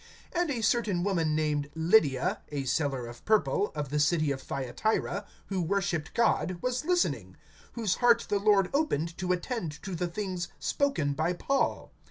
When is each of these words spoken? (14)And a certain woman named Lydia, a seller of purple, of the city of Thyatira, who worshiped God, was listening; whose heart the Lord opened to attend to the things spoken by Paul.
(14)And 0.33 0.49
a 0.49 0.63
certain 0.63 1.03
woman 1.03 1.35
named 1.35 1.69
Lydia, 1.75 2.41
a 2.49 2.63
seller 2.63 3.05
of 3.05 3.23
purple, 3.23 3.71
of 3.75 3.89
the 3.89 3.99
city 3.99 4.31
of 4.31 4.41
Thyatira, 4.41 5.27
who 5.49 5.61
worshiped 5.61 6.15
God, 6.15 6.57
was 6.59 6.83
listening; 6.83 7.37
whose 7.73 7.97
heart 7.97 8.25
the 8.27 8.39
Lord 8.39 8.71
opened 8.73 9.15
to 9.19 9.31
attend 9.31 9.73
to 9.83 9.93
the 9.93 10.07
things 10.07 10.47
spoken 10.57 11.13
by 11.13 11.33
Paul. 11.33 11.93